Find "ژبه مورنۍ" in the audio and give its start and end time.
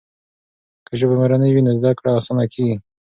0.99-1.51